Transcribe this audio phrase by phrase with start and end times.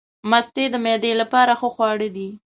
[0.29, 2.29] مستې د معدې لپاره ښه خواړه دي.